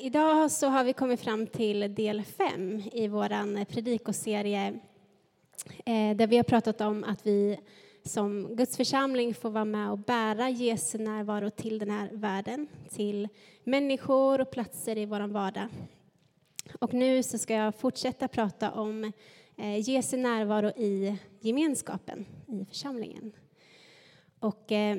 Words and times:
idag 0.00 0.50
så 0.50 0.66
har 0.66 0.84
vi 0.84 0.92
kommit 0.92 1.20
fram 1.20 1.46
till 1.46 1.94
del 1.94 2.22
fem 2.22 2.82
i 2.92 3.08
vår 3.08 3.64
predikoserie 3.64 4.78
eh, 5.86 6.16
där 6.16 6.26
vi 6.26 6.36
har 6.36 6.44
pratat 6.44 6.80
om 6.80 7.04
att 7.04 7.26
vi 7.26 7.58
som 8.04 8.56
Guds 8.56 8.76
församling 8.76 9.34
får 9.34 9.50
vara 9.50 9.64
med 9.64 9.90
och 9.90 9.98
bära 9.98 10.50
Jesu 10.50 10.98
närvaro 10.98 11.50
till 11.50 11.78
den 11.78 11.90
här 11.90 12.10
världen, 12.12 12.66
till 12.90 13.28
människor 13.64 14.40
och 14.40 14.50
platser 14.50 14.98
i 14.98 15.06
vår 15.06 15.20
vardag. 15.20 15.68
Och 16.78 16.94
nu 16.94 17.22
så 17.22 17.38
ska 17.38 17.54
jag 17.54 17.74
fortsätta 17.74 18.28
prata 18.28 18.70
om 18.70 19.12
eh, 19.56 19.90
Jesu 19.90 20.16
närvaro 20.16 20.68
i 20.68 21.18
gemenskapen, 21.40 22.26
i 22.46 22.64
församlingen. 22.64 23.32
Och 24.38 24.72
eh, 24.72 24.98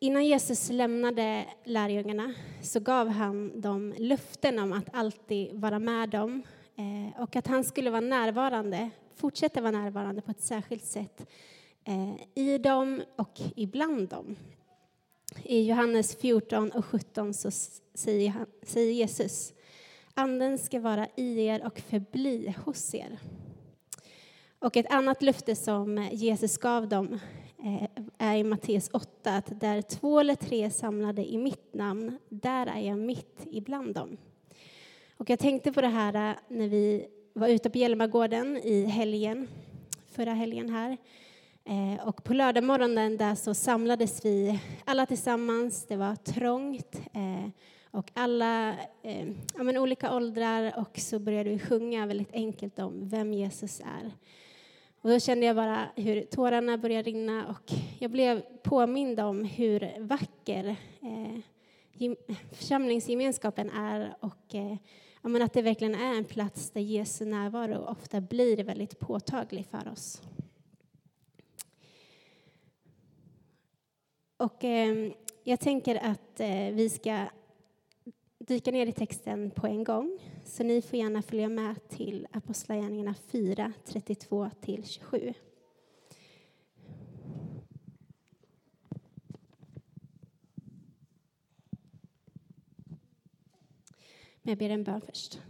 innan 0.00 0.26
Jesus 0.26 0.70
lämnade 0.70 1.46
lärjungarna 1.64 2.34
så 2.62 2.80
gav 2.80 3.08
han 3.08 3.60
dem 3.60 3.94
löften 3.98 4.58
om 4.58 4.72
att 4.72 4.88
alltid 4.92 5.54
vara 5.54 5.78
med 5.78 6.08
dem 6.08 6.42
eh, 6.76 7.22
och 7.22 7.36
att 7.36 7.46
han 7.46 7.64
skulle 7.64 7.90
vara 7.90 8.00
närvarande, 8.00 8.90
fortsätta 9.16 9.60
vara 9.60 9.70
närvarande 9.70 10.22
på 10.22 10.30
ett 10.30 10.40
särskilt 10.40 10.84
sätt 10.84 11.26
eh, 11.84 12.14
i 12.34 12.58
dem 12.58 13.02
och 13.16 13.40
ibland 13.56 14.08
dem. 14.08 14.36
I 15.42 15.62
Johannes 15.62 16.16
14 16.16 16.70
och 16.70 16.84
17 16.84 17.34
så 17.34 17.50
säger, 17.94 18.46
Jesus 18.74 19.52
Anden 20.14 20.58
ska 20.58 20.80
vara 20.80 21.08
i 21.16 21.46
er 21.46 21.66
och 21.66 21.78
förbli 21.78 22.54
hos 22.64 22.94
er. 22.94 23.18
Och 24.58 24.76
ett 24.76 24.92
annat 24.92 25.22
löfte 25.22 25.56
som 25.56 26.08
Jesus 26.12 26.58
gav 26.58 26.88
dem 26.88 27.20
eh, 27.64 28.04
är 28.18 28.36
i 28.36 28.44
Matteus 28.44 28.88
8 28.92 29.36
att 29.36 29.60
där 29.60 29.82
två 29.82 30.20
eller 30.20 30.34
tre 30.34 30.64
är 30.64 30.70
samlade 30.70 31.32
i 31.32 31.38
mitt 31.38 31.74
namn, 31.74 32.18
där 32.28 32.66
är 32.66 32.80
jag 32.80 32.98
mitt 32.98 33.46
ibland 33.50 33.94
dem. 33.94 34.16
Och 35.16 35.30
jag 35.30 35.38
tänkte 35.38 35.72
på 35.72 35.80
det 35.80 35.88
här 35.88 36.30
äh, 36.30 36.36
när 36.48 36.68
vi 36.68 37.06
var 37.32 37.48
ute 37.48 37.70
på 37.70 37.78
Hjälmagården 37.78 38.56
i 38.56 38.84
helgen, 38.84 39.48
förra 40.10 40.32
helgen 40.32 40.70
här. 40.70 40.96
Eh, 41.64 42.08
och 42.08 42.24
på 42.24 42.34
lördagmorgonen 42.34 43.16
där 43.16 43.34
så 43.34 43.54
samlades 43.54 44.24
vi 44.24 44.60
alla 44.84 45.06
tillsammans. 45.06 45.86
Det 45.86 45.96
var 45.96 46.16
trångt 46.16 47.00
eh, 47.14 47.50
och 47.90 48.10
alla 48.14 48.70
eh, 49.02 49.28
ja, 49.56 49.62
men 49.62 49.76
olika 49.76 50.14
åldrar 50.14 50.72
och 50.76 50.98
så 50.98 51.18
började 51.18 51.50
vi 51.50 51.58
sjunga 51.58 52.06
väldigt 52.06 52.32
enkelt 52.32 52.78
om 52.78 53.08
vem 53.08 53.32
Jesus 53.32 53.80
är. 53.80 54.12
Och 55.00 55.10
då 55.10 55.20
kände 55.20 55.46
jag 55.46 55.56
bara 55.56 55.88
hur 55.96 56.22
tårarna 56.22 56.78
började 56.78 57.10
rinna 57.10 57.48
och 57.48 57.72
jag 57.98 58.10
blev 58.10 58.40
påmind 58.62 59.20
om 59.20 59.44
hur 59.44 60.00
vacker 60.00 60.76
eh, 61.00 61.38
församlingsgemenskapen 62.52 63.70
är 63.70 64.16
och 64.20 64.54
eh, 64.54 64.76
men 65.22 65.42
att 65.42 65.52
det 65.52 65.62
verkligen 65.62 65.94
är 65.94 66.14
en 66.14 66.24
plats 66.24 66.70
där 66.70 66.80
Jesu 66.80 67.24
närvaro 67.24 67.84
ofta 67.84 68.20
blir 68.20 68.64
väldigt 68.64 68.98
påtaglig 68.98 69.66
för 69.66 69.92
oss. 69.92 70.22
Och 74.36 74.64
eh, 74.64 75.12
jag 75.44 75.60
tänker 75.60 75.96
att 75.96 76.40
eh, 76.40 76.70
vi 76.72 76.88
ska 76.88 77.26
dyka 78.38 78.70
ner 78.70 78.86
i 78.86 78.92
texten 78.92 79.50
på 79.50 79.66
en 79.66 79.84
gång. 79.84 80.18
Så 80.44 80.62
ni 80.62 80.82
får 80.82 80.98
gärna 80.98 81.22
följa 81.22 81.48
med 81.48 81.88
till 81.88 82.26
Apostlagärningarna 82.32 83.14
4, 83.14 83.72
32-27. 83.86 85.34
Men 94.42 94.50
jag 94.52 94.58
ber 94.58 94.70
en 94.70 94.84
bön 94.84 95.00
först. 95.00 95.40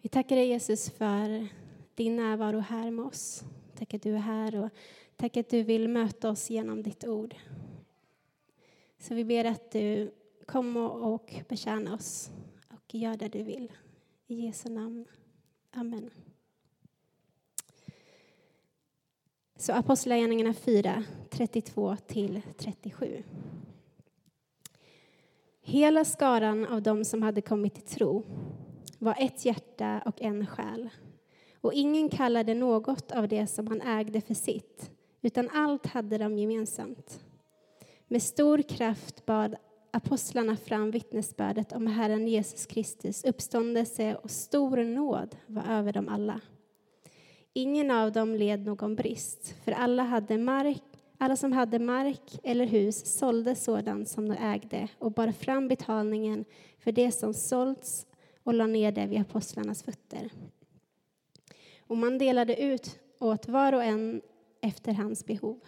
Vi 0.00 0.08
tackar 0.08 0.36
dig 0.36 0.46
Jesus 0.46 0.90
för 0.90 1.48
din 1.94 2.16
närvaro 2.16 2.58
här 2.58 2.90
med 2.90 3.04
oss. 3.04 3.44
Tack 3.74 3.94
att 3.94 4.02
du 4.02 4.14
är 4.14 4.18
här 4.18 4.56
och 4.56 4.70
tack 5.16 5.36
att 5.36 5.50
du 5.50 5.62
vill 5.62 5.88
möta 5.88 6.30
oss 6.30 6.50
genom 6.50 6.82
ditt 6.82 7.04
ord. 7.04 7.34
Så 8.98 9.14
vi 9.14 9.24
ber 9.24 9.44
att 9.44 9.70
du 9.70 10.12
Kom 10.46 10.76
och 10.76 11.34
betjäna 11.48 11.94
oss 11.94 12.30
och 12.70 12.94
gör 12.94 13.16
det 13.16 13.28
du 13.28 13.42
vill. 13.42 13.72
I 14.26 14.34
Jesu 14.34 14.68
namn. 14.68 15.04
Amen. 15.70 16.10
Så 19.56 19.72
Apostlagärningarna 19.72 20.54
4, 20.54 21.04
32 21.30 21.96
37. 22.56 23.22
Hela 25.60 26.04
skaran 26.04 26.66
av 26.66 26.82
dem 26.82 27.04
som 27.04 27.22
hade 27.22 27.40
kommit 27.40 27.74
till 27.74 27.96
tro 27.96 28.24
var 28.98 29.14
ett 29.18 29.44
hjärta 29.44 30.02
och 30.06 30.22
en 30.22 30.46
själ. 30.46 30.88
Och 31.60 31.72
ingen 31.72 32.08
kallade 32.08 32.54
något 32.54 33.12
av 33.12 33.28
det 33.28 33.46
som 33.46 33.66
han 33.66 33.80
ägde 33.80 34.20
för 34.20 34.34
sitt, 34.34 34.90
utan 35.22 35.50
allt 35.50 35.86
hade 35.86 36.18
de 36.18 36.38
gemensamt. 36.38 37.24
Med 38.08 38.22
stor 38.22 38.62
kraft 38.62 39.26
bad 39.26 39.56
apostlarna 39.96 40.56
fram 40.56 40.90
vittnesbördet 40.90 41.72
om 41.72 41.86
Herren 41.86 42.28
Jesus 42.28 42.66
Kristus 42.66 43.24
uppståndelse 43.24 44.16
och 44.16 44.30
stor 44.30 44.76
nåd 44.76 45.36
var 45.46 45.62
över 45.62 45.92
dem 45.92 46.08
alla. 46.08 46.40
Ingen 47.52 47.90
av 47.90 48.12
dem 48.12 48.34
led 48.34 48.66
någon 48.66 48.96
brist, 48.96 49.54
för 49.64 49.72
alla, 49.72 50.02
hade 50.02 50.38
mark, 50.38 50.82
alla 51.18 51.36
som 51.36 51.52
hade 51.52 51.78
mark 51.78 52.40
eller 52.42 52.66
hus 52.66 53.18
sålde 53.18 53.54
sådant 53.54 54.08
som 54.08 54.28
de 54.28 54.34
ägde 54.34 54.88
och 54.98 55.12
bar 55.12 55.32
fram 55.32 55.68
betalningen 55.68 56.44
för 56.78 56.92
det 56.92 57.12
som 57.12 57.34
sålts 57.34 58.06
och 58.42 58.54
lade 58.54 58.72
ner 58.72 58.92
det 58.92 59.06
vid 59.06 59.20
apostlarnas 59.20 59.82
fötter. 59.82 60.30
Och 61.80 61.96
man 61.96 62.18
delade 62.18 62.62
ut 62.62 62.98
åt 63.18 63.48
var 63.48 63.72
och 63.72 63.84
en 63.84 64.22
efter 64.60 64.92
hans 64.92 65.26
behov. 65.26 65.60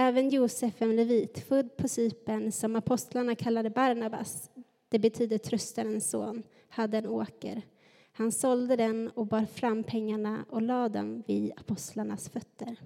Även 0.00 0.30
Josef, 0.30 0.82
en 0.82 0.96
levit, 0.96 1.38
född 1.38 1.76
på 1.76 1.88
Cypern, 1.88 2.52
som 2.52 2.76
apostlarna 2.76 3.34
kallade 3.34 3.70
Barnabas, 3.70 4.50
det 4.88 4.98
betyder 4.98 5.38
tröstarens 5.38 6.10
son, 6.10 6.42
hade 6.68 6.98
en 6.98 7.06
åker. 7.06 7.62
Han 8.12 8.32
sålde 8.32 8.76
den 8.76 9.08
och 9.08 9.26
bar 9.26 9.44
fram 9.44 9.84
pengarna 9.84 10.44
och 10.50 10.62
lade 10.62 10.98
dem 10.98 11.22
vid 11.26 11.52
apostlarnas 11.56 12.28
fötter. 12.28 12.76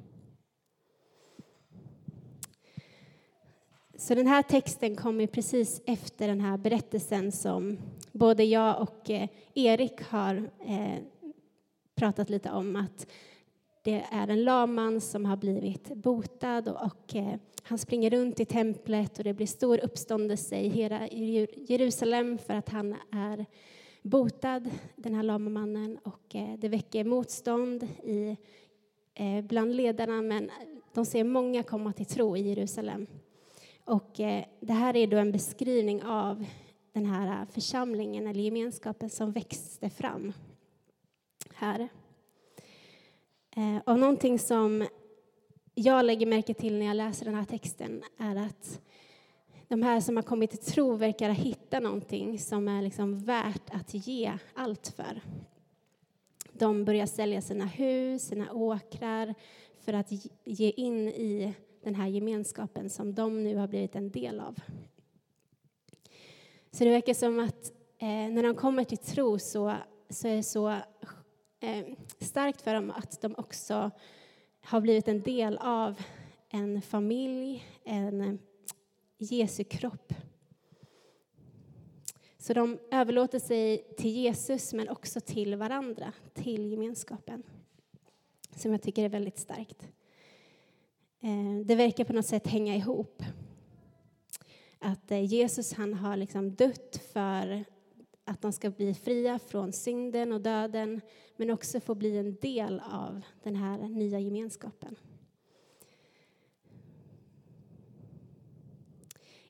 Så 3.96 4.14
den 4.14 4.26
här 4.26 4.42
texten 4.42 4.96
kommer 4.96 5.26
precis 5.26 5.82
efter 5.86 6.28
den 6.28 6.40
här 6.40 6.58
berättelsen 6.58 7.32
som 7.32 7.78
både 8.12 8.44
jag 8.44 8.82
och 8.82 9.10
eh, 9.10 9.28
Erik 9.54 10.02
har 10.02 10.50
eh, 10.66 10.98
pratat 11.94 12.30
lite 12.30 12.50
om. 12.50 12.76
att 12.76 13.06
det 13.82 14.04
är 14.10 14.28
en 14.28 14.44
lam 14.44 15.00
som 15.00 15.24
har 15.24 15.36
blivit 15.36 15.94
botad 15.94 16.68
och, 16.68 16.86
och 16.86 17.16
eh, 17.16 17.34
han 17.62 17.78
springer 17.78 18.10
runt 18.10 18.40
i 18.40 18.44
templet 18.44 19.18
och 19.18 19.24
det 19.24 19.34
blir 19.34 19.46
stor 19.46 19.84
uppståndelse 19.84 20.56
i 20.56 20.68
hela 20.68 21.08
Jerusalem 21.08 22.38
för 22.38 22.54
att 22.54 22.68
han 22.68 22.96
är 23.12 23.46
botad, 24.02 24.70
den 24.96 25.14
här 25.14 25.22
lama 25.22 25.50
mannen. 25.50 25.98
Och 26.02 26.34
eh, 26.34 26.58
det 26.58 26.68
väcker 26.68 27.04
motstånd 27.04 27.82
i, 28.04 28.36
eh, 29.14 29.44
bland 29.44 29.74
ledarna 29.74 30.22
men 30.22 30.50
de 30.94 31.04
ser 31.04 31.24
många 31.24 31.62
komma 31.62 31.92
till 31.92 32.06
tro 32.06 32.36
i 32.36 32.48
Jerusalem. 32.48 33.06
Och 33.84 34.20
eh, 34.20 34.44
det 34.60 34.72
här 34.72 34.96
är 34.96 35.06
då 35.06 35.16
en 35.16 35.32
beskrivning 35.32 36.02
av 36.02 36.44
den 36.92 37.06
här 37.06 37.46
församlingen 37.46 38.26
eller 38.26 38.40
gemenskapen 38.40 39.10
som 39.10 39.32
växte 39.32 39.90
fram 39.90 40.32
här. 41.54 41.88
Eh, 43.56 43.76
och 43.86 43.98
någonting 43.98 44.38
som 44.38 44.86
jag 45.74 46.04
lägger 46.04 46.26
märke 46.26 46.54
till 46.54 46.78
när 46.78 46.86
jag 46.86 46.96
läser 46.96 47.24
den 47.24 47.34
här 47.34 47.44
texten 47.44 48.02
är 48.18 48.36
att 48.36 48.80
de 49.68 49.82
här 49.82 50.00
som 50.00 50.16
har 50.16 50.22
kommit 50.22 50.50
till 50.50 50.72
tro 50.72 50.96
verkar 50.96 51.28
ha 51.28 51.34
hittat 51.34 51.82
någonting 51.82 52.38
som 52.38 52.68
är 52.68 52.82
liksom 52.82 53.18
värt 53.18 53.70
att 53.70 53.94
ge 53.94 54.32
allt 54.54 54.88
för. 54.96 55.20
De 56.52 56.84
börjar 56.84 57.06
sälja 57.06 57.42
sina 57.42 57.66
hus, 57.66 58.22
sina 58.22 58.52
åkrar 58.52 59.34
för 59.80 59.92
att 59.92 60.12
ge 60.44 60.70
in 60.70 61.08
i 61.08 61.54
den 61.84 61.94
här 61.94 62.06
gemenskapen 62.06 62.90
som 62.90 63.14
de 63.14 63.44
nu 63.44 63.56
har 63.56 63.68
blivit 63.68 63.96
en 63.96 64.10
del 64.10 64.40
av. 64.40 64.58
Så 66.70 66.84
det 66.84 66.90
verkar 66.90 67.14
som 67.14 67.38
att 67.38 67.72
eh, 67.98 68.06
när 68.08 68.42
de 68.42 68.54
kommer 68.54 68.84
till 68.84 68.98
tro 68.98 69.38
så, 69.38 69.74
så 70.10 70.28
är 70.28 70.36
det 70.36 70.42
så 70.42 70.76
Eh, 71.62 71.84
starkt 72.18 72.62
för 72.62 72.74
dem 72.74 72.90
att 72.90 73.20
de 73.20 73.34
också 73.38 73.90
har 74.60 74.80
blivit 74.80 75.08
en 75.08 75.22
del 75.22 75.58
av 75.58 76.02
en 76.48 76.82
familj, 76.82 77.66
en 77.84 78.20
eh, 78.20 78.34
Jesu 79.18 79.64
kropp. 79.64 80.14
Så 82.38 82.54
de 82.54 82.78
överlåter 82.90 83.38
sig 83.38 83.94
till 83.96 84.10
Jesus 84.10 84.72
men 84.72 84.88
också 84.88 85.20
till 85.20 85.56
varandra, 85.56 86.12
till 86.34 86.70
gemenskapen. 86.70 87.42
Som 88.56 88.72
jag 88.72 88.82
tycker 88.82 89.04
är 89.04 89.08
väldigt 89.08 89.38
starkt. 89.38 89.88
Eh, 91.20 91.64
det 91.64 91.74
verkar 91.74 92.04
på 92.04 92.12
något 92.12 92.26
sätt 92.26 92.46
hänga 92.46 92.76
ihop. 92.76 93.22
Att 94.78 95.10
Jesus 95.10 95.72
han 95.72 95.94
har 95.94 96.16
liksom 96.16 96.54
dött 96.54 97.00
för 97.12 97.64
att 98.24 98.42
de 98.42 98.52
ska 98.52 98.70
bli 98.70 98.94
fria 98.94 99.38
från 99.38 99.72
synden 99.72 100.32
och 100.32 100.40
döden 100.40 101.00
men 101.36 101.50
också 101.50 101.80
få 101.80 101.94
bli 101.94 102.18
en 102.18 102.36
del 102.40 102.82
av 102.90 103.20
den 103.42 103.56
här 103.56 103.78
nya 103.78 104.18
gemenskapen. 104.18 104.96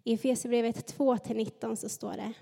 I 0.04 0.14
Efesierbrevet 0.14 0.98
2-19 0.98 1.74
så 1.74 1.88
står 1.88 2.12
det 2.12 2.32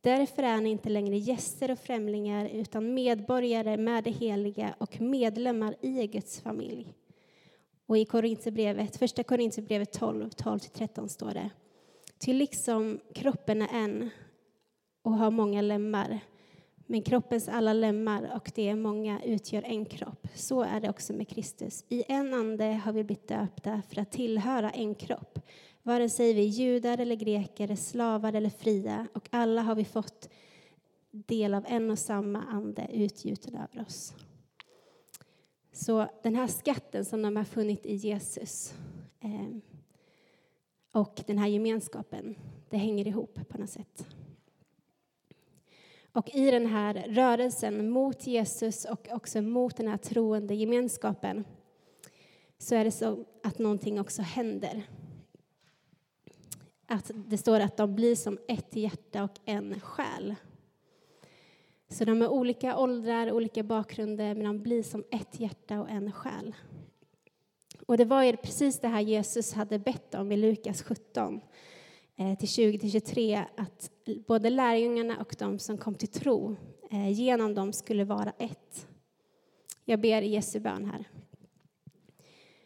Därför 0.00 0.42
är 0.42 0.60
ni 0.60 0.70
inte 0.70 0.88
längre 0.88 1.16
gäster 1.16 1.70
och 1.70 1.78
främlingar 1.78 2.48
utan 2.48 2.94
medborgare 2.94 3.76
med 3.76 4.04
det 4.04 4.10
heliga 4.10 4.74
och 4.78 5.00
medlemmar 5.00 5.76
i 5.80 6.06
Guds 6.06 6.40
familj. 6.40 6.94
Och 7.86 7.98
i 7.98 8.04
Korinthierbrevet, 8.04 8.96
första 8.96 9.22
Korinthierbrevet 9.22 9.92
12, 9.92 10.28
12-13 10.28 11.08
står 11.08 11.34
det 11.34 11.50
Ty 12.18 12.32
liksom 12.32 13.00
kroppen 13.14 13.62
är 13.62 13.68
en 13.72 14.10
och 15.04 15.12
har 15.12 15.30
många 15.30 15.62
lemmar 15.62 16.20
men 16.86 17.02
kroppens 17.02 17.48
alla 17.48 17.72
lemmar 17.72 18.32
och 18.36 18.52
det 18.54 18.68
är 18.68 18.76
många 18.76 19.22
utgör 19.24 19.62
en 19.62 19.84
kropp. 19.84 20.28
Så 20.34 20.62
är 20.62 20.80
det 20.80 20.90
också 20.90 21.12
med 21.12 21.28
Kristus. 21.28 21.84
I 21.88 22.04
en 22.08 22.34
ande 22.34 22.64
har 22.64 22.92
vi 22.92 23.04
blivit 23.04 23.28
döpta 23.28 23.82
för 23.88 24.00
att 24.00 24.12
tillhöra 24.12 24.70
en 24.70 24.94
kropp 24.94 25.38
vare 25.82 26.08
sig 26.08 26.32
vi 26.32 26.40
är 26.40 26.48
judar 26.48 26.98
eller 26.98 27.16
greker, 27.16 27.76
slavar 27.76 28.32
eller 28.32 28.50
fria, 28.50 29.06
och 29.14 29.28
alla 29.30 29.62
har 29.62 29.74
vi 29.74 29.84
fått 29.84 30.28
del 31.10 31.54
av 31.54 31.64
en 31.68 31.90
och 31.90 31.98
samma 31.98 32.42
ande 32.42 32.88
utgjuten 32.92 33.54
över 33.54 33.86
oss. 33.86 34.14
Så 35.72 36.06
den 36.22 36.34
här 36.34 36.46
skatten 36.46 37.04
som 37.04 37.22
de 37.22 37.36
har 37.36 37.44
funnit 37.44 37.86
i 37.86 37.94
Jesus 37.94 38.74
eh, 39.20 39.56
och 40.92 41.22
den 41.26 41.38
här 41.38 41.48
gemenskapen, 41.48 42.34
det 42.70 42.76
hänger 42.76 43.08
ihop 43.08 43.38
på 43.48 43.58
något 43.58 43.70
sätt. 43.70 44.06
Och 46.14 46.30
i 46.34 46.50
den 46.50 46.66
här 46.66 46.94
rörelsen 47.08 47.90
mot 47.90 48.26
Jesus 48.26 48.84
och 48.84 49.08
också 49.10 49.42
mot 49.42 49.76
den 49.76 49.88
här 49.88 49.96
troende 49.96 50.54
gemenskapen 50.54 51.44
så 52.58 52.74
är 52.74 52.84
det 52.84 52.90
så 52.90 53.24
att 53.42 53.58
någonting 53.58 54.00
också 54.00 54.22
händer 54.22 54.82
att 56.86 57.10
det 57.14 57.38
står 57.38 57.60
att 57.60 57.76
de 57.76 57.94
blir 57.94 58.16
som 58.16 58.38
ett 58.48 58.76
hjärta 58.76 59.24
och 59.24 59.40
en 59.44 59.80
själ. 59.80 60.34
Så 61.88 62.04
de 62.04 62.22
är 62.22 62.28
olika 62.28 62.78
åldrar, 62.78 63.32
olika 63.32 63.62
bakgrunder, 63.62 64.34
men 64.34 64.44
de 64.44 64.62
blir 64.62 64.82
som 64.82 65.04
ett 65.10 65.40
hjärta 65.40 65.80
och 65.80 65.90
en 65.90 66.12
själ. 66.12 66.54
Och 67.86 67.96
det 67.96 68.04
var 68.04 68.22
ju 68.22 68.36
precis 68.36 68.80
det 68.80 68.88
här 68.88 69.00
Jesus 69.00 69.52
hade 69.52 69.78
bett 69.78 70.14
om 70.14 70.32
i 70.32 70.36
Lukas 70.36 70.82
17 70.82 71.40
Eh, 72.16 72.38
till 72.38 72.48
20-23, 72.48 73.44
att 73.56 73.90
både 74.26 74.50
lärjungarna 74.50 75.20
och 75.20 75.36
de 75.38 75.58
som 75.58 75.78
kom 75.78 75.94
till 75.94 76.08
tro 76.08 76.56
eh, 76.90 77.10
genom 77.10 77.54
dem 77.54 77.72
skulle 77.72 78.04
vara 78.04 78.32
ett. 78.38 78.86
Jag 79.84 80.00
ber 80.00 80.22
i 80.22 80.28
Jesu 80.28 80.60
bön 80.60 80.84
här. 80.84 81.08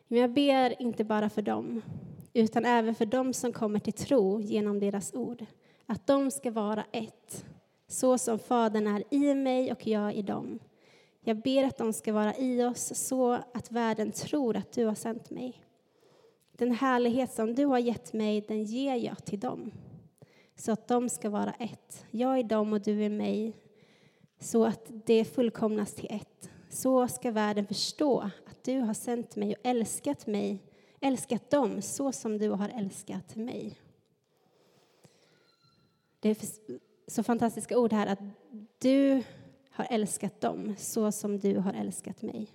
Men 0.09 0.21
jag 0.21 0.33
ber 0.33 0.83
inte 0.83 1.05
bara 1.05 1.31
för 1.31 1.43
dem, 1.43 1.83
utan 2.33 2.65
även 2.65 2.95
för 2.95 3.06
dem 3.06 3.33
som 3.33 3.53
kommer 3.53 3.79
till 3.79 3.93
tro 3.93 4.41
genom 4.41 4.81
deras 4.81 5.15
ord. 5.15 5.47
Att 5.87 6.06
de 6.06 6.31
ska 6.31 6.50
vara 6.50 6.85
ett, 6.93 7.45
så 7.87 8.19
som 8.19 8.39
Fadern 8.39 8.87
är 8.87 9.15
i 9.15 9.35
mig 9.35 9.73
och 9.73 9.87
jag 9.87 10.15
i 10.15 10.23
dem. 10.23 10.59
Jag 11.21 11.43
ber 11.43 11.65
att 11.65 11.77
de 11.77 11.93
ska 11.93 12.12
vara 12.12 12.37
i 12.37 12.65
oss 12.65 12.93
så 12.95 13.33
att 13.33 13.71
världen 13.71 14.12
tror 14.12 14.56
att 14.56 14.73
du 14.73 14.85
har 14.85 14.95
sänt 14.95 15.31
mig. 15.31 15.68
Den 16.58 16.72
härlighet 16.72 17.32
som 17.32 17.55
du 17.55 17.64
har 17.64 17.78
gett 17.78 18.12
mig, 18.12 18.44
den 18.49 18.64
ger 18.64 18.94
jag 18.94 19.25
till 19.25 19.40
dem, 19.40 19.70
så 20.56 20.72
att 20.72 20.88
de 20.88 21.08
ska 21.08 21.31
vara 21.31 21.52
ett. 21.52 22.06
Jag 22.10 22.38
är 22.38 22.43
dem 22.43 22.72
och 22.72 22.81
du 22.81 23.05
är 23.05 23.10
mig, 23.10 23.56
så 24.40 24.64
att 24.64 24.90
det 25.06 25.25
fullkomnas 25.25 25.94
till 25.94 26.08
ett. 26.10 26.50
Så 26.70 27.08
ska 27.08 27.31
världen 27.31 27.66
förstå 27.66 28.20
att 28.20 28.64
du 28.64 28.81
har 28.81 28.94
sänt 28.94 29.37
mig 29.37 29.56
och 29.56 29.66
älskat 29.66 30.26
mig 30.26 30.62
älskat 31.00 31.50
dem 31.50 31.82
så 31.82 32.12
som 32.12 32.38
du 32.38 32.50
har 32.50 32.69
älskat 32.69 33.37
mig. 33.37 33.81
Det 36.20 36.28
är 36.28 36.37
så 37.06 37.22
fantastiska 37.22 37.78
ord 37.78 37.93
här 37.93 38.06
att 38.06 38.20
du 38.78 39.22
har 39.70 39.87
älskat 39.90 40.40
dem 40.40 40.75
så 40.78 41.12
som 41.12 41.38
du 41.38 41.58
har 41.58 41.72
älskat 41.72 42.22
mig. 42.22 42.49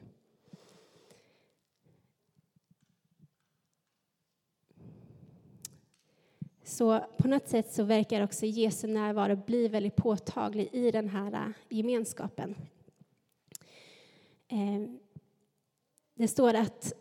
Så 6.63 7.00
på 7.18 7.27
något 7.27 7.48
sätt 7.48 7.74
så 7.74 7.83
verkar 7.83 8.24
också 8.24 8.45
Jesu 8.45 8.88
närvaro 8.88 9.36
bli 9.36 9.68
väldigt 9.68 9.95
påtaglig 9.95 10.69
i 10.71 10.92
den 10.92 11.10
här 11.10 11.33
eh, 11.33 11.50
gemenskapen. 11.69 12.56
Eh, 14.48 14.89
det 16.15 16.27
står 16.27 16.54
att 16.54 16.94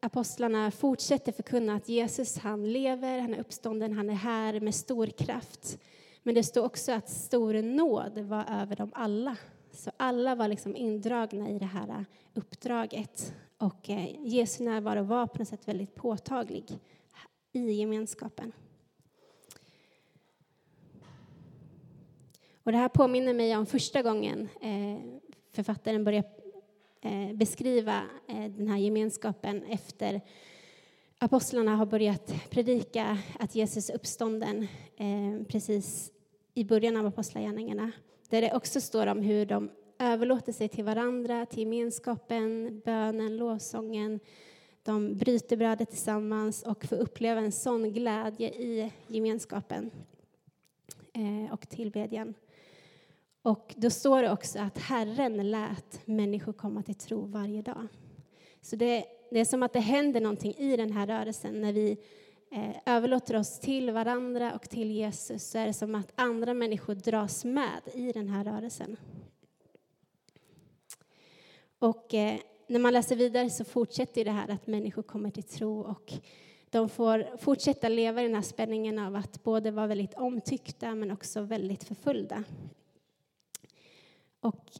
apostlarna 0.00 0.70
fortsätter 0.70 1.32
förkunna 1.32 1.74
att 1.74 1.88
Jesus 1.88 2.38
han 2.38 2.72
lever, 2.72 3.18
han 3.18 3.34
är 3.34 3.40
uppstånden, 3.40 3.92
han 3.92 4.10
är 4.10 4.14
här 4.14 4.60
med 4.60 4.74
stor 4.74 5.06
kraft. 5.06 5.78
Men 6.22 6.34
det 6.34 6.42
står 6.42 6.64
också 6.64 6.92
att 6.92 7.08
stor 7.08 7.62
nåd 7.62 8.18
var 8.18 8.44
över 8.50 8.76
dem 8.76 8.90
alla. 8.94 9.36
Så 9.72 9.90
alla 9.96 10.34
var 10.34 10.48
liksom 10.48 10.76
indragna 10.76 11.50
i 11.50 11.58
det 11.58 11.66
här 11.66 11.88
eh, 11.88 12.02
uppdraget. 12.34 13.34
Och 13.58 13.88
Jesu 14.18 14.64
närvaro 14.64 15.02
var 15.02 15.26
på 15.26 15.38
något 15.38 15.48
sätt 15.48 15.68
väldigt 15.68 15.94
påtaglig 15.94 16.78
i 17.52 17.72
gemenskapen. 17.72 18.52
Och 22.70 22.72
det 22.72 22.78
här 22.78 22.88
påminner 22.88 23.34
mig 23.34 23.56
om 23.56 23.66
första 23.66 24.02
gången 24.02 24.48
eh, 24.60 25.22
författaren 25.52 26.04
började 26.04 26.28
eh, 27.00 27.32
beskriva 27.34 28.02
eh, 28.28 28.44
den 28.50 28.68
här 28.68 28.76
gemenskapen 28.76 29.62
efter 29.62 30.20
apostlarna 31.18 31.76
har 31.76 31.86
börjat 31.86 32.34
predika 32.50 33.18
att 33.38 33.54
Jesus 33.54 33.90
är 33.90 33.94
uppstånden 33.94 34.66
precis 35.48 36.12
i 36.54 36.64
början 36.64 36.96
av 36.96 37.06
apostlagärningarna. 37.06 37.92
Där 38.28 38.40
det 38.40 38.54
också 38.54 38.80
står 38.80 39.06
om 39.06 39.22
hur 39.22 39.46
de 39.46 39.70
överlåter 39.98 40.52
sig 40.52 40.68
till 40.68 40.84
varandra, 40.84 41.46
till 41.46 41.58
gemenskapen, 41.58 42.80
bönen, 42.84 43.36
lovsången. 43.36 44.20
De 44.82 45.16
bryter 45.16 45.56
brödet 45.56 45.90
tillsammans 45.90 46.62
och 46.62 46.84
får 46.84 46.96
uppleva 46.96 47.40
en 47.40 47.52
sån 47.52 47.92
glädje 47.92 48.48
i 48.48 48.92
gemenskapen 49.06 49.90
Eh, 51.14 51.52
och 51.52 51.68
tillbedjan. 51.68 52.34
Och 53.42 53.74
då 53.76 53.90
står 53.90 54.22
det 54.22 54.30
också 54.30 54.58
att 54.58 54.78
Herren 54.78 55.50
lät 55.50 56.06
människor 56.06 56.52
komma 56.52 56.82
till 56.82 56.94
tro 56.94 57.26
varje 57.26 57.62
dag. 57.62 57.86
Så 58.60 58.76
det, 58.76 59.04
det 59.30 59.40
är 59.40 59.44
som 59.44 59.62
att 59.62 59.72
det 59.72 59.80
händer 59.80 60.20
någonting 60.20 60.54
i 60.54 60.76
den 60.76 60.92
här 60.92 61.06
rörelsen 61.06 61.60
när 61.60 61.72
vi 61.72 61.96
eh, 62.50 62.76
överlåter 62.86 63.36
oss 63.36 63.60
till 63.60 63.90
varandra 63.90 64.54
och 64.54 64.70
till 64.70 64.90
Jesus 64.90 65.50
så 65.50 65.58
är 65.58 65.66
det 65.66 65.72
som 65.72 65.94
att 65.94 66.12
andra 66.14 66.54
människor 66.54 66.94
dras 66.94 67.44
med 67.44 67.80
i 67.94 68.12
den 68.12 68.28
här 68.28 68.44
rörelsen. 68.44 68.96
Och 71.78 72.14
eh, 72.14 72.38
när 72.66 72.80
man 72.80 72.92
läser 72.92 73.16
vidare 73.16 73.50
så 73.50 73.64
fortsätter 73.64 74.24
det 74.24 74.30
här 74.30 74.48
att 74.48 74.66
människor 74.66 75.02
kommer 75.02 75.30
till 75.30 75.42
tro 75.42 75.80
och 75.80 76.12
de 76.70 76.88
får 76.88 77.36
fortsätta 77.36 77.88
leva 77.88 78.20
i 78.20 78.26
den 78.26 78.34
här 78.34 78.42
spänningen 78.42 78.98
av 78.98 79.16
att 79.16 79.42
både 79.42 79.70
vara 79.70 79.86
väldigt 79.86 80.14
omtyckta 80.14 80.94
men 80.94 81.10
också 81.10 81.40
väldigt 81.40 81.84
förföljda. 81.84 82.44
Och 84.40 84.70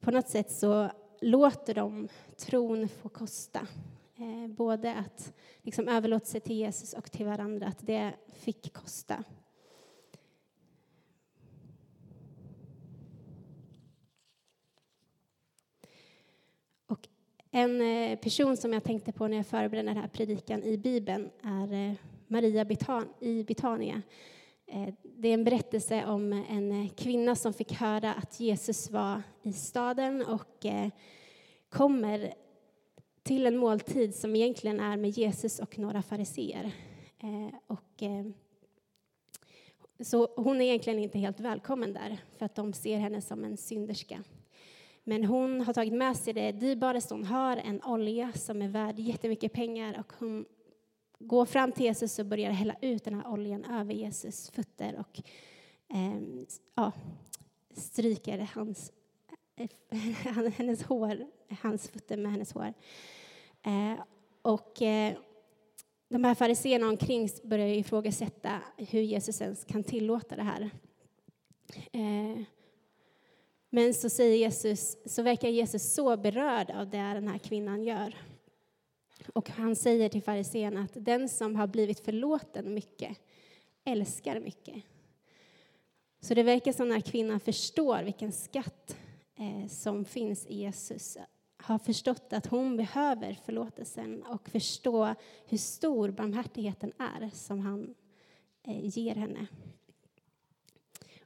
på 0.00 0.10
något 0.10 0.28
sätt 0.28 0.52
så 0.52 0.90
låter 1.20 1.74
de 1.74 2.08
tron 2.36 2.88
få 2.88 3.08
kosta. 3.08 3.66
Eh, 4.16 4.48
både 4.48 4.94
att 4.94 5.32
liksom 5.62 5.88
överlåta 5.88 6.26
sig 6.26 6.40
till 6.40 6.56
Jesus 6.56 6.92
och 6.92 7.12
till 7.12 7.26
varandra, 7.26 7.66
att 7.66 7.86
det 7.86 8.12
fick 8.32 8.72
kosta. 8.72 9.24
Och 16.86 17.08
en 17.50 17.80
eh, 17.80 18.18
person 18.18 18.56
som 18.56 18.72
jag 18.72 18.84
tänkte 18.84 19.12
på 19.12 19.28
när 19.28 19.36
jag 19.36 19.46
förberedde 19.46 19.88
den 19.88 19.96
här 19.96 20.08
predikan 20.08 20.62
i 20.62 20.76
Bibeln 20.76 21.30
är 21.42 21.72
eh, 21.72 21.94
Maria 22.26 22.66
i 23.20 23.44
Betania 23.44 24.02
eh, 24.66 24.94
det 25.02 25.28
är 25.28 25.34
en 25.34 25.44
berättelse 25.44 26.04
om 26.06 26.32
en 26.32 26.88
kvinna 26.88 27.34
som 27.34 27.52
fick 27.52 27.72
höra 27.72 28.14
att 28.14 28.40
Jesus 28.40 28.90
var 28.90 29.22
i 29.42 29.52
staden 29.52 30.24
och 30.26 30.66
kommer 31.68 32.34
till 33.22 33.46
en 33.46 33.56
måltid 33.56 34.14
som 34.14 34.36
egentligen 34.36 34.80
är 34.80 34.96
med 34.96 35.10
Jesus 35.10 35.58
och 35.58 35.78
några 35.78 36.02
fariseer. 36.02 36.72
Och 37.66 38.02
så 40.00 40.28
hon 40.36 40.60
är 40.60 40.64
egentligen 40.64 40.98
inte 40.98 41.18
helt 41.18 41.40
välkommen 41.40 41.92
där, 41.92 42.18
för 42.38 42.46
att 42.46 42.54
de 42.54 42.72
ser 42.72 42.98
henne 42.98 43.20
som 43.20 43.44
en 43.44 43.56
synderska. 43.56 44.24
Men 45.10 45.24
hon 45.24 45.60
har 45.60 45.72
tagit 45.72 45.92
med 45.92 46.16
sig 46.16 46.32
det 46.32 46.52
dyrbaraste 46.52 47.14
hon 47.14 47.24
har, 47.24 47.56
en 47.56 47.82
olja 47.82 48.32
som 48.32 48.62
är 48.62 48.68
värd 48.68 48.98
jättemycket 48.98 49.52
pengar 49.52 49.98
och 49.98 50.12
hon 50.18 50.44
går 51.18 51.44
fram 51.44 51.72
till 51.72 51.84
Jesus 51.84 52.18
och 52.18 52.26
börjar 52.26 52.50
hälla 52.50 52.76
ut 52.80 53.04
den 53.04 53.14
här 53.14 53.26
oljan 53.26 53.64
över 53.64 53.94
Jesus 53.94 54.50
fötter 54.50 54.98
och 54.98 55.22
eh, 55.96 56.20
ja, 56.74 56.92
stryker 57.70 58.48
hans, 58.54 58.92
hennes 60.56 60.82
hår, 60.82 61.26
hans 61.62 61.88
fötter 61.88 62.16
med 62.16 62.32
hennes 62.32 62.52
hår. 62.52 62.74
Eh, 63.62 64.00
och 64.42 64.82
eh, 64.82 65.14
de 66.08 66.24
här 66.24 66.34
fariséerna 66.34 66.88
omkring 66.88 67.28
börjar 67.42 67.68
ifrågasätta 67.68 68.60
hur 68.76 69.00
Jesus 69.00 69.40
ens 69.40 69.64
kan 69.64 69.84
tillåta 69.84 70.36
det 70.36 70.42
här. 70.42 70.70
Eh, 71.92 72.42
men 73.70 73.94
så 73.94 74.10
säger 74.10 74.36
Jesus, 74.36 74.96
så 75.04 75.22
verkar 75.22 75.48
Jesus 75.48 75.94
så 75.94 76.16
berörd 76.16 76.70
av 76.70 76.90
det 76.90 76.98
den 76.98 77.28
här 77.28 77.38
kvinnan 77.38 77.82
gör. 77.82 78.14
Och 79.34 79.50
han 79.50 79.76
säger 79.76 80.08
till 80.08 80.22
farisén 80.22 80.76
att 80.76 80.92
den 80.94 81.28
som 81.28 81.56
har 81.56 81.66
blivit 81.66 82.00
förlåten 82.00 82.74
mycket 82.74 83.18
älskar 83.84 84.40
mycket. 84.40 84.82
Så 86.20 86.34
det 86.34 86.42
verkar 86.42 86.72
som 86.72 86.92
att 86.92 87.04
kvinnan 87.04 87.40
förstår 87.40 88.02
vilken 88.02 88.32
skatt 88.32 88.96
eh, 89.38 89.68
som 89.68 90.04
finns 90.04 90.46
i 90.46 90.56
Jesus. 90.56 91.18
Har 91.56 91.78
förstått 91.78 92.32
att 92.32 92.46
hon 92.46 92.76
behöver 92.76 93.38
förlåtelsen 93.44 94.22
och 94.22 94.48
förstå 94.48 95.14
hur 95.46 95.58
stor 95.58 96.10
barmhärtigheten 96.10 96.92
är 96.98 97.30
som 97.32 97.60
han 97.60 97.94
eh, 98.66 98.98
ger 98.98 99.14
henne. 99.14 99.46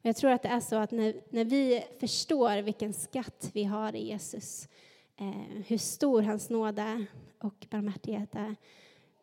Jag 0.07 0.17
tror 0.17 0.31
att 0.31 0.43
det 0.43 0.49
är 0.49 0.61
så 0.61 0.77
att 0.77 0.91
när, 0.91 1.15
när 1.31 1.45
vi 1.45 1.85
förstår 2.01 2.63
vilken 2.63 2.93
skatt 2.93 3.51
vi 3.53 3.65
har 3.65 3.97
i 3.97 4.07
Jesus, 4.09 4.69
eh, 5.17 5.63
hur 5.67 5.79
stor 5.79 6.23
hans 6.23 6.51
nåd 6.51 6.79
är 6.79 7.07
och 7.39 7.67
barmhärtighet 7.71 8.35
är, 8.35 8.57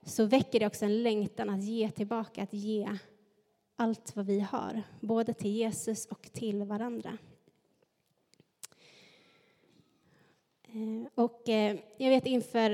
så 0.04 0.26
väcker 0.26 0.60
det 0.60 0.68
också 0.68 0.86
en 0.86 1.04
längtan 1.04 1.50
att 1.50 1.64
ge 1.64 1.90
tillbaka, 1.90 2.44
att 2.44 2.54
ge 2.54 2.98
allt 3.76 4.16
vad 4.16 4.26
vi 4.26 4.40
har, 4.40 4.84
både 5.00 5.34
till 5.34 5.52
Jesus 5.52 6.06
och 6.06 6.30
till 6.34 6.64
varandra. 6.64 7.18
Eh, 10.64 11.08
och 11.16 11.50
eh, 11.50 11.78
jag 11.98 12.10
vet 12.10 12.26
inför 12.26 12.72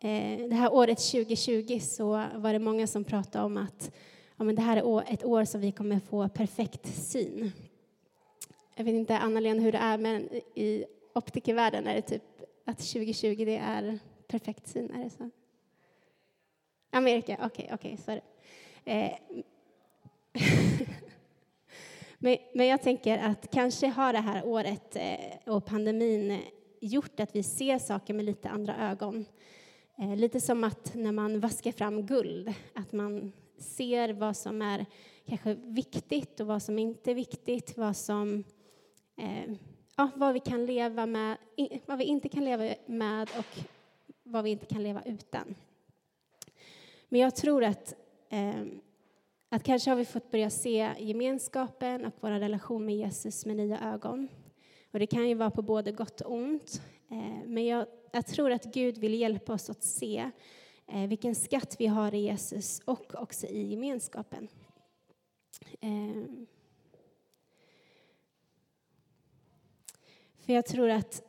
eh, 0.00 0.48
det 0.48 0.54
här 0.54 0.72
året 0.72 0.98
2020 0.98 1.78
så 1.82 2.24
var 2.34 2.52
det 2.52 2.58
många 2.58 2.86
som 2.86 3.04
pratade 3.04 3.44
om 3.44 3.56
att 3.56 3.92
ja, 4.36 4.44
men 4.44 4.54
det 4.54 4.62
här 4.62 4.76
är 4.76 5.12
ett 5.12 5.24
år 5.24 5.44
som 5.44 5.60
vi 5.60 5.72
kommer 5.72 6.00
få 6.00 6.28
perfekt 6.28 6.86
syn. 6.86 7.52
Jag 8.74 8.84
vet 8.84 8.94
inte, 8.94 9.18
Anna-Lena, 9.18 9.62
hur 9.62 9.72
det 9.72 9.78
är, 9.78 9.98
men 9.98 10.22
i 10.54 10.84
optikervärlden 11.14 11.86
är 11.86 11.94
det 11.94 12.02
typ 12.02 12.22
att 12.64 12.78
2020 12.78 13.44
det 13.44 13.56
är 13.56 13.98
perfekt 14.28 14.68
syn, 14.68 14.90
är 14.90 15.04
det 15.04 15.10
så? 15.10 15.30
Amerika, 16.90 17.34
okej, 17.34 17.46
okay, 17.46 17.74
okej, 17.74 17.92
okay, 17.92 17.96
så 17.96 18.10
är 18.10 18.14
det. 18.14 18.22
Eh. 18.92 19.16
men, 22.18 22.36
men 22.54 22.66
jag 22.66 22.82
tänker 22.82 23.18
att 23.18 23.50
kanske 23.50 23.86
har 23.86 24.12
det 24.12 24.18
här 24.18 24.46
året 24.46 24.96
eh, 24.96 25.54
och 25.54 25.64
pandemin 25.64 26.30
eh, 26.30 26.40
gjort 26.80 27.20
att 27.20 27.36
vi 27.36 27.42
ser 27.42 27.78
saker 27.78 28.14
med 28.14 28.24
lite 28.24 28.48
andra 28.48 28.90
ögon. 28.90 29.26
Eh, 29.98 30.16
lite 30.16 30.40
som 30.40 30.64
att 30.64 30.94
när 30.94 31.12
man 31.12 31.40
vaskar 31.40 31.72
fram 31.72 32.06
guld, 32.06 32.54
att 32.74 32.92
man 32.92 33.32
ser 33.58 34.12
vad 34.12 34.36
som 34.36 34.62
är 34.62 34.86
kanske 35.26 35.54
viktigt 35.54 36.40
och 36.40 36.46
vad 36.46 36.62
som 36.62 36.78
inte 36.78 37.10
är 37.10 37.14
viktigt, 37.14 37.76
vad 37.76 37.96
som 37.96 38.44
eh, 39.16 39.52
ja, 39.96 40.10
vad 40.14 40.34
vi 40.34 40.40
kan 40.40 40.66
leva 40.66 41.06
med, 41.06 41.36
vad 41.86 41.98
vi 41.98 42.04
inte 42.04 42.28
kan 42.28 42.44
leva 42.44 42.74
med 42.86 43.30
och 43.38 43.64
vad 44.22 44.44
vi 44.44 44.50
inte 44.50 44.66
kan 44.66 44.82
leva 44.82 45.02
utan. 45.02 45.54
Men 47.08 47.20
jag 47.20 47.36
tror 47.36 47.64
att, 47.64 47.94
eh, 48.28 48.64
att 49.48 49.62
kanske 49.62 49.90
har 49.90 49.96
vi 49.96 50.04
fått 50.04 50.30
börja 50.30 50.50
se 50.50 50.90
gemenskapen 50.98 52.04
och 52.04 52.14
vår 52.20 52.30
relation 52.30 52.86
med 52.86 52.96
Jesus 52.96 53.46
med 53.46 53.56
nya 53.56 53.80
ögon. 53.80 54.28
Och 54.92 54.98
det 54.98 55.06
kan 55.06 55.28
ju 55.28 55.34
vara 55.34 55.50
på 55.50 55.62
både 55.62 55.92
gott 55.92 56.20
och 56.20 56.32
ont. 56.32 56.82
Eh, 57.10 57.46
men 57.46 57.66
jag, 57.66 57.86
jag 58.12 58.26
tror 58.26 58.52
att 58.52 58.64
Gud 58.64 58.98
vill 58.98 59.14
hjälpa 59.14 59.52
oss 59.52 59.70
att 59.70 59.82
se 59.82 60.30
Eh, 60.86 61.08
vilken 61.08 61.34
skatt 61.34 61.76
vi 61.78 61.86
har 61.86 62.14
i 62.14 62.18
Jesus 62.18 62.80
och 62.84 63.14
också 63.14 63.46
i 63.46 63.62
gemenskapen. 63.62 64.48
Ehm. 65.80 66.46
För 70.34 70.52
jag 70.52 70.66
tror 70.66 70.90
att, 70.90 71.22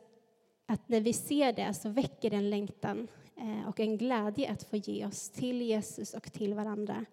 att 0.66 0.88
när 0.88 1.00
vi 1.00 1.12
ser 1.12 1.52
det 1.52 1.74
så 1.74 1.88
väcker 1.88 2.30
det 2.30 2.36
en 2.36 2.50
längtan 2.50 3.08
eh, 3.36 3.68
och 3.68 3.80
en 3.80 3.98
glädje 3.98 4.50
att 4.50 4.62
få 4.62 4.76
ge 4.76 5.06
oss 5.06 5.30
till 5.30 5.62
Jesus 5.62 6.14
och 6.14 6.32
till 6.32 6.54
varandra. 6.54 7.04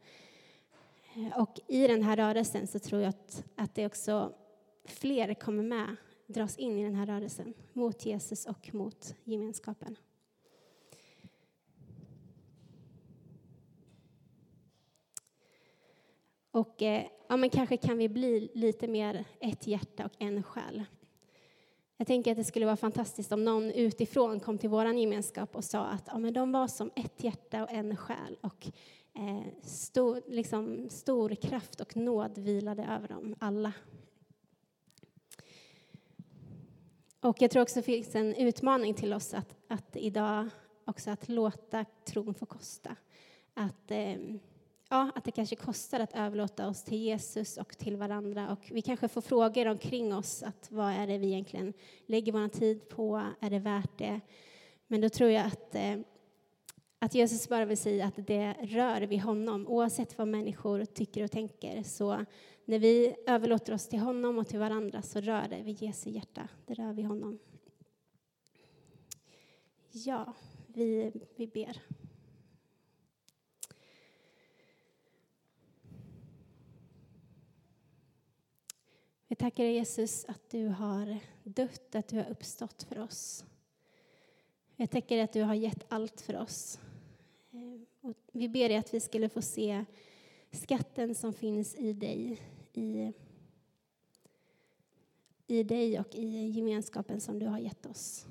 Eh, 1.16 1.42
och 1.42 1.60
i 1.68 1.88
den 1.88 2.04
här 2.04 2.16
rörelsen 2.16 2.68
så 2.68 2.80
tror 2.80 3.02
jag 3.02 3.10
att, 3.10 3.44
att 3.56 3.76
det 3.76 3.86
också 3.86 4.34
fler 4.86 5.34
kommer 5.34 5.64
med 5.64 5.96
dras 6.28 6.58
in 6.58 6.80
i 6.80 6.84
den 6.84 6.96
här 6.96 7.06
rörelsen 7.06 7.54
mot 7.74 8.06
Jesus 8.06 8.46
och 8.46 8.74
mot 8.74 9.16
gemenskapen. 9.24 9.98
Och 16.56 16.82
eh, 16.82 17.06
ja, 17.28 17.38
men 17.38 17.50
kanske 17.50 17.78
kan 17.78 17.98
vi 17.98 18.10
bli 18.10 18.52
lite 18.54 18.88
mer 18.88 19.26
ett 19.40 19.68
hjärta 19.68 20.06
och 20.06 20.12
en 20.18 20.44
själ. 20.44 20.84
Jag 21.98 22.08
tänker 22.08 22.32
att 22.32 22.38
det 22.38 22.44
skulle 22.44 22.66
vara 22.66 22.78
fantastiskt 22.78 23.32
om 23.32 23.44
någon 23.44 23.72
utifrån 23.72 24.40
kom 24.40 24.58
till 24.58 24.70
vår 24.70 24.86
gemenskap 24.86 25.56
och 25.56 25.64
sa 25.64 25.86
att 25.86 26.04
ja, 26.08 26.18
men 26.18 26.34
de 26.34 26.52
var 26.52 26.68
som 26.68 26.92
ett 26.96 27.24
hjärta 27.24 27.64
och 27.64 27.72
en 27.72 27.98
själ 27.98 28.38
och 28.42 28.68
eh, 29.14 29.64
stor, 29.64 30.22
liksom, 30.28 30.90
stor 30.90 31.36
kraft 31.36 31.82
och 31.82 31.98
nåd 31.98 32.38
vilade 32.38 32.84
över 32.84 33.08
dem 33.08 33.36
alla. 33.40 33.74
Och 37.20 37.42
jag 37.42 37.52
tror 37.52 37.62
också 37.62 37.80
det 37.80 37.84
finns 37.84 38.16
en 38.16 38.36
utmaning 38.36 38.94
till 38.94 39.14
oss 39.14 39.34
att, 39.34 39.56
att 39.68 39.96
idag 39.96 40.50
också 40.86 41.12
att 41.12 41.30
låta 41.30 41.86
tron 42.06 42.34
få 42.34 42.46
kosta. 42.46 42.96
Att, 43.54 43.92
eh, 43.92 44.18
ja, 44.90 45.12
att 45.16 45.24
det 45.24 45.32
kanske 45.32 45.56
kostar 45.56 46.00
att 46.00 46.14
överlåta 46.14 46.68
oss 46.68 46.84
till 46.84 46.98
Jesus 46.98 47.58
och 47.58 47.78
till 47.78 47.98
varandra. 47.98 48.52
Och 48.52 48.72
vi 48.72 48.82
kanske 48.82 49.08
får 49.08 49.22
frågor 49.22 49.68
omkring 49.68 50.14
oss, 50.14 50.44
att 50.44 50.72
vad 50.72 50.94
är 50.94 51.08
det 51.08 51.18
vi 51.18 51.28
egentligen 51.28 51.74
lägger 52.06 52.32
vår 52.32 52.48
tid 52.48 52.90
på? 52.90 53.22
Är 53.40 53.50
det 53.50 53.60
värt 53.60 53.98
det? 53.98 54.22
Men 54.88 55.02
då 55.02 55.10
tror 55.10 55.30
jag 55.30 55.46
att, 55.46 55.76
eh, 55.76 56.00
att 57.00 57.16
Jesus 57.16 57.50
bara 57.50 57.66
vill 57.66 57.78
säga 57.78 58.06
att 58.06 58.28
det 58.28 58.54
rör 58.62 59.02
vid 59.02 59.22
honom, 59.22 59.68
oavsett 59.68 60.18
vad 60.18 60.28
människor 60.28 60.86
tycker 60.86 61.24
och 61.24 61.32
tänker. 61.32 61.84
Så 61.84 62.26
när 62.66 62.80
vi 62.80 63.16
överlåter 63.28 63.74
oss 63.74 63.88
till 63.88 64.00
honom 64.00 64.38
och 64.38 64.48
till 64.48 64.60
varandra 64.60 65.02
så 65.02 65.22
rör 65.22 65.48
det 65.50 65.62
vid 65.64 65.82
Jesu 65.82 66.10
hjärta. 66.10 66.48
Det 66.66 66.74
rör 66.74 66.94
vid 66.94 67.06
honom. 67.06 67.40
Ja, 69.92 70.34
vi, 70.68 71.12
vi 71.36 71.48
ber. 71.48 71.82
Vi 79.28 79.36
tackar 79.36 79.64
dig 79.64 79.74
Jesus 79.74 80.26
att 80.26 80.50
du 80.50 80.68
har 80.68 81.18
dött, 81.44 81.96
att 81.96 82.08
du 82.08 82.18
har 82.18 82.30
uppstått 82.30 82.84
för 82.84 83.00
oss. 83.00 83.46
Jag 84.76 84.92
tackar 84.92 85.16
dig 85.16 85.24
att 85.24 85.34
du 85.34 85.42
har 85.42 85.54
gett 85.54 85.86
allt 85.90 86.22
för 86.22 86.38
oss. 86.38 86.80
Eh, 87.52 87.82
och 88.02 88.18
vi 88.32 88.50
ber 88.50 88.70
dig 88.70 88.78
att 88.78 88.94
vi 88.94 89.00
skulle 89.00 89.30
få 89.30 89.42
se 89.42 89.86
skatten 90.52 91.16
som 91.16 91.34
finns 91.34 91.76
i 91.76 91.94
dig, 91.94 92.42
i, 92.74 93.14
i 95.48 95.64
dig 95.64 96.00
och 96.00 96.16
i 96.16 96.48
gemenskapen 96.48 97.22
som 97.22 97.40
du 97.40 97.46
har 97.46 97.60
gett 97.60 97.86
oss. 97.86 98.26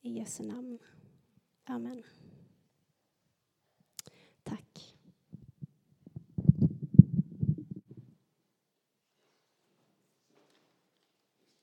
I 0.00 0.10
Jesu 0.10 0.42
namn. 0.42 0.78
Amen. 1.64 2.02
Tack. 4.42 4.91